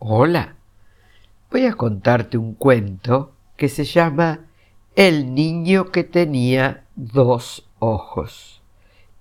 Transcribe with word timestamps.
Hola, 0.00 0.54
voy 1.50 1.66
a 1.66 1.72
contarte 1.72 2.38
un 2.38 2.54
cuento 2.54 3.32
que 3.56 3.68
se 3.68 3.82
llama 3.82 4.46
El 4.94 5.34
niño 5.34 5.86
que 5.90 6.04
tenía 6.04 6.84
dos 6.94 7.68
ojos 7.80 8.62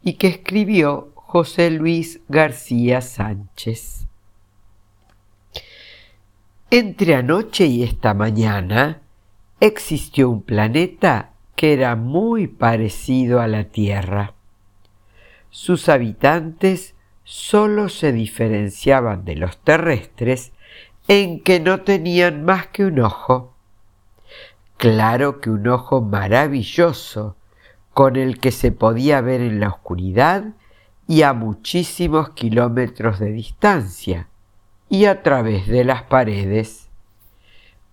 y 0.03 0.13
que 0.13 0.27
escribió 0.27 1.13
José 1.15 1.71
Luis 1.71 2.21
García 2.29 3.01
Sánchez. 3.01 4.05
Entre 6.69 7.15
anoche 7.15 7.65
y 7.65 7.81
esta 7.81 8.13
mañana 8.13 9.01
existió 9.59 10.29
un 10.29 10.43
planeta 10.43 11.31
que 11.55 11.73
era 11.73 11.95
muy 11.95 12.45
parecido 12.45 13.41
a 13.41 13.47
la 13.47 13.63
Tierra. 13.63 14.35
Sus 15.49 15.89
habitantes 15.89 16.93
solo 17.23 17.89
se 17.89 18.11
diferenciaban 18.11 19.25
de 19.25 19.37
los 19.37 19.57
terrestres 19.63 20.53
en 21.07 21.41
que 21.41 21.59
no 21.61 21.81
tenían 21.81 22.43
más 22.43 22.67
que 22.67 22.85
un 22.85 22.99
ojo. 22.99 23.53
Claro 24.75 25.39
que 25.39 25.49
un 25.49 25.67
ojo 25.67 26.01
maravilloso, 26.01 27.37
con 27.93 28.17
el 28.17 28.39
que 28.39 28.51
se 28.51 28.71
podía 28.71 29.21
ver 29.21 29.41
en 29.41 29.59
la 29.59 29.69
oscuridad 29.69 30.53
y 31.07 31.21
a 31.21 31.33
muchísimos 31.33 32.31
kilómetros 32.31 33.19
de 33.19 33.31
distancia 33.31 34.27
y 34.89 35.05
a 35.05 35.23
través 35.23 35.67
de 35.67 35.85
las 35.85 36.03
paredes. 36.03 36.89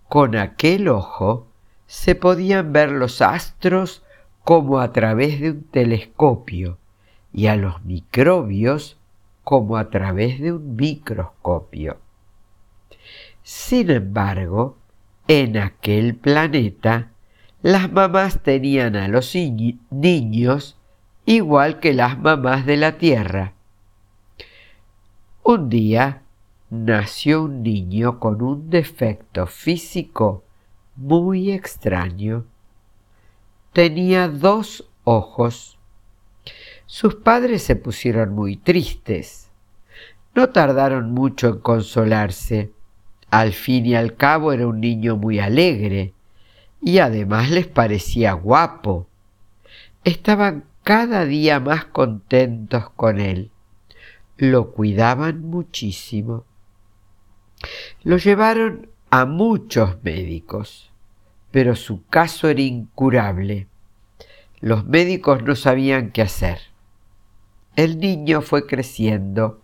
Con 0.09 0.37
aquel 0.37 0.89
ojo 0.89 1.47
se 1.87 2.17
podían 2.17 2.73
ver 2.73 2.91
los 2.91 3.23
astros 3.23 4.03
como 4.43 4.81
a 4.81 4.93
través 4.93 5.41
de 5.41 5.53
un 5.53 5.63
telescopio 5.65 6.79
y 7.33 7.47
a 7.47 7.57
los 7.57 7.85
microbios 7.85 8.99
como 9.45 9.77
a 9.77 9.89
través 9.89 10.41
de 10.41 10.53
un 10.53 10.75
microscopio. 10.75 12.04
Sin 13.45 13.91
embargo, 13.91 14.79
en 15.29 15.59
aquel 15.59 16.17
planeta, 16.17 17.11
las 17.61 17.93
mamás 17.93 18.43
tenían 18.43 18.97
a 18.97 19.07
los 19.07 19.35
niños 19.91 20.79
igual 21.27 21.79
que 21.79 21.93
las 21.93 22.19
mamás 22.19 22.65
de 22.65 22.79
la 22.79 22.97
Tierra. 22.97 23.53
Un 25.43 25.69
día 25.69 26.23
nació 26.71 27.43
un 27.43 27.63
niño 27.63 28.19
con 28.19 28.41
un 28.41 28.71
defecto 28.71 29.47
físico 29.47 30.43
muy 30.97 31.53
extraño. 31.53 32.47
Tenía 33.75 34.27
dos 34.29 34.89
ojos. 35.05 35.79
Sus 36.87 37.17
padres 37.17 37.63
se 37.63 37.77
pusieron 37.77 38.35
muy 38.35 38.57
tristes. 38.57 39.51
No 40.35 40.49
tardaron 40.49 41.13
mucho 41.13 41.49
en 41.49 41.59
consolarse 41.59 42.74
al 43.35 43.53
fin 43.53 43.85
y 43.85 43.97
al 43.97 44.15
cabo 44.15 44.53
era 44.53 44.69
un 44.69 44.81
niño 44.81 45.17
muy 45.17 45.41
alegre 45.41 46.15
y 46.81 46.99
además 46.99 47.51
les 47.51 47.67
parecía 47.67 48.33
guapo. 48.33 49.09
Estaban 50.05 50.67
cada 50.85 51.25
día 51.25 51.59
más 51.59 51.85
contentos 51.87 52.91
con 52.91 53.19
él. 53.19 53.51
Lo 54.37 54.71
cuidaban 54.71 55.43
muchísimo. 55.43 56.45
Lo 58.05 58.19
llevaron 58.19 58.91
a 59.11 59.25
muchos 59.25 59.97
médicos, 60.05 60.93
pero 61.51 61.75
su 61.75 62.07
caso 62.07 62.49
era 62.49 62.61
incurable. 62.61 63.67
Los 64.61 64.87
médicos 64.87 65.43
no 65.43 65.57
sabían 65.57 66.13
qué 66.13 66.23
hacer. 66.23 66.61
El 67.75 67.99
niño 67.99 68.43
fue 68.43 68.65
creciendo 68.65 69.64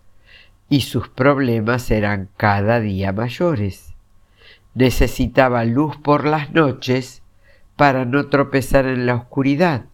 y 0.71 0.83
sus 0.83 1.09
problemas 1.09 1.91
eran 1.91 2.31
cada 2.37 2.81
día 2.81 3.13
mayores. 3.13 3.93
Necesitaba 4.75 5.65
luz 5.65 5.97
por 5.97 6.25
las 6.25 6.53
noches 6.53 7.23
para 7.77 8.05
no 8.05 8.29
tropezar 8.29 8.87
en 8.87 9.05
la 9.05 9.17
oscuridad. 9.17 9.87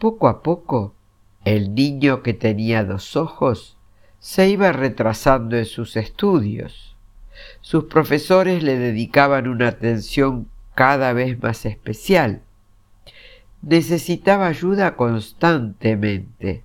Poco 0.00 0.26
a 0.28 0.42
poco, 0.42 0.94
el 1.44 1.74
niño 1.74 2.22
que 2.22 2.34
tenía 2.34 2.84
dos 2.84 3.16
ojos 3.16 3.78
se 4.18 4.48
iba 4.48 4.72
retrasando 4.72 5.56
en 5.56 5.64
sus 5.64 5.96
estudios. 5.96 6.96
Sus 7.60 7.84
profesores 7.84 8.64
le 8.64 8.76
dedicaban 8.78 9.46
una 9.46 9.68
atención 9.68 10.48
cada 10.74 11.12
vez 11.12 11.40
más 11.40 11.66
especial. 11.66 12.42
Necesitaba 13.62 14.48
ayuda 14.48 14.96
constantemente. 14.96 16.64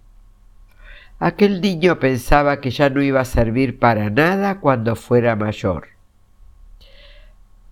Aquel 1.19 1.59
niño 1.59 1.99
pensaba 1.99 2.61
que 2.61 2.71
ya 2.71 2.89
no 2.89 3.01
iba 3.01 3.19
a 3.19 3.25
servir 3.25 3.77
para 3.77 4.09
nada 4.09 4.61
cuando 4.61 4.95
fuera 4.95 5.35
mayor. 5.35 5.89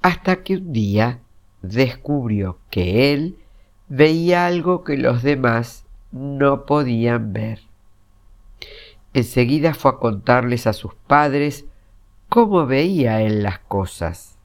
Hasta 0.01 0.43
que 0.43 0.57
un 0.57 0.73
día 0.73 1.21
descubrió 1.61 2.59
que 2.69 3.13
él 3.13 3.37
veía 3.87 4.47
algo 4.47 4.83
que 4.83 4.97
los 4.97 5.23
demás 5.23 5.85
no 6.11 6.65
podían 6.65 7.31
ver. 7.31 7.61
Enseguida 9.13 9.73
fue 9.73 9.91
a 9.91 9.95
contarles 9.95 10.67
a 10.67 10.73
sus 10.73 10.93
padres 10.93 11.65
cómo 12.27 12.65
veía 12.65 13.21
él 13.21 13.43
las 13.43 13.59
cosas. 13.59 14.37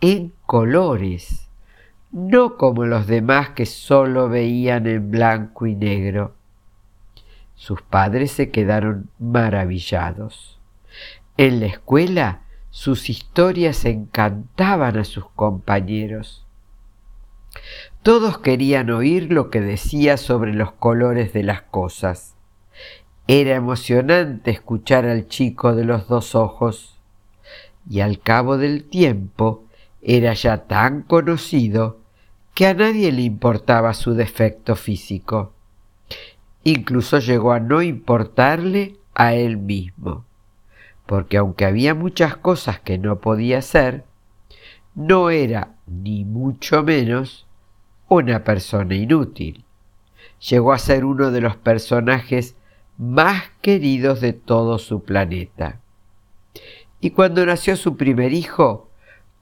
En 0.00 0.32
colores, 0.46 1.50
no 2.10 2.56
como 2.56 2.86
los 2.86 3.06
demás 3.06 3.50
que 3.50 3.66
solo 3.66 4.30
veían 4.30 4.86
en 4.86 5.10
blanco 5.10 5.66
y 5.66 5.76
negro. 5.76 6.39
Sus 7.60 7.82
padres 7.82 8.30
se 8.30 8.50
quedaron 8.50 9.10
maravillados. 9.18 10.58
En 11.36 11.60
la 11.60 11.66
escuela 11.66 12.40
sus 12.70 13.10
historias 13.10 13.84
encantaban 13.84 14.96
a 14.96 15.04
sus 15.04 15.28
compañeros. 15.28 16.46
Todos 18.02 18.38
querían 18.38 18.88
oír 18.88 19.30
lo 19.30 19.50
que 19.50 19.60
decía 19.60 20.16
sobre 20.16 20.54
los 20.54 20.72
colores 20.72 21.34
de 21.34 21.42
las 21.42 21.60
cosas. 21.60 22.34
Era 23.26 23.56
emocionante 23.56 24.52
escuchar 24.52 25.04
al 25.04 25.28
chico 25.28 25.74
de 25.74 25.84
los 25.84 26.08
dos 26.08 26.34
ojos, 26.34 26.98
y 27.86 28.00
al 28.00 28.20
cabo 28.20 28.56
del 28.56 28.84
tiempo 28.84 29.66
era 30.00 30.32
ya 30.32 30.64
tan 30.66 31.02
conocido 31.02 31.98
que 32.54 32.66
a 32.66 32.72
nadie 32.72 33.12
le 33.12 33.20
importaba 33.20 33.92
su 33.92 34.14
defecto 34.14 34.76
físico. 34.76 35.52
Incluso 36.64 37.18
llegó 37.18 37.52
a 37.52 37.60
no 37.60 37.82
importarle 37.82 38.98
a 39.14 39.34
él 39.34 39.56
mismo, 39.56 40.24
porque 41.06 41.36
aunque 41.36 41.64
había 41.64 41.94
muchas 41.94 42.36
cosas 42.36 42.80
que 42.80 42.98
no 42.98 43.20
podía 43.20 43.58
hacer, 43.58 44.04
no 44.94 45.30
era 45.30 45.76
ni 45.86 46.24
mucho 46.24 46.82
menos 46.82 47.46
una 48.08 48.44
persona 48.44 48.94
inútil. 48.94 49.64
Llegó 50.48 50.72
a 50.72 50.78
ser 50.78 51.04
uno 51.04 51.30
de 51.30 51.40
los 51.40 51.56
personajes 51.56 52.56
más 52.98 53.44
queridos 53.62 54.20
de 54.20 54.32
todo 54.32 54.78
su 54.78 55.02
planeta. 55.04 55.80
Y 57.00 57.10
cuando 57.10 57.46
nació 57.46 57.76
su 57.76 57.96
primer 57.96 58.32
hijo, 58.32 58.90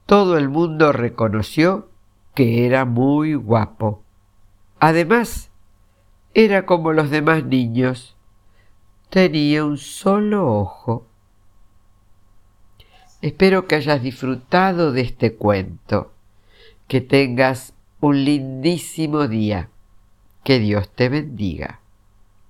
todo 0.05 0.37
el 0.37 0.49
mundo 0.49 0.91
reconoció 0.91 1.89
que 2.35 2.65
era 2.65 2.85
muy 2.85 3.33
guapo. 3.33 4.03
Además, 4.79 5.48
era 6.33 6.65
como 6.65 6.93
los 6.93 7.09
demás 7.09 7.43
niños. 7.45 8.15
Tenía 9.09 9.65
un 9.65 9.77
solo 9.77 10.53
ojo. 10.53 11.07
Espero 13.21 13.67
que 13.67 13.75
hayas 13.75 14.01
disfrutado 14.01 14.91
de 14.91 15.01
este 15.01 15.35
cuento. 15.35 16.13
Que 16.87 17.01
tengas 17.01 17.73
un 17.99 18.23
lindísimo 18.23 19.27
día. 19.27 19.69
Que 20.43 20.59
Dios 20.59 20.89
te 20.89 21.09
bendiga. 21.09 21.81